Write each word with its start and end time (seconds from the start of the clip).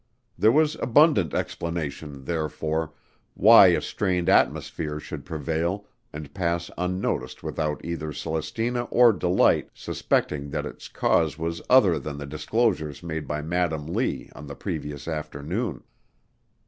There 0.35 0.51
was 0.51 0.73
abundant 0.81 1.31
explanation, 1.35 2.23
therefore, 2.25 2.91
why 3.35 3.67
a 3.67 3.81
strained 3.81 4.29
atmosphere 4.29 4.99
should 4.99 5.25
prevail 5.25 5.85
and 6.11 6.33
pass 6.33 6.71
unnoticed 6.75 7.43
without 7.43 7.85
either 7.85 8.11
Celestina 8.11 8.85
or 8.85 9.13
Delight 9.13 9.69
suspecting 9.75 10.49
that 10.49 10.65
its 10.65 10.87
cause 10.87 11.37
was 11.37 11.61
other 11.69 11.99
than 11.99 12.17
the 12.17 12.25
disclosures 12.25 13.03
made 13.03 13.27
by 13.27 13.43
Madam 13.43 13.85
Lee 13.85 14.31
on 14.33 14.47
the 14.47 14.55
previous 14.55 15.07
afternoon. 15.07 15.83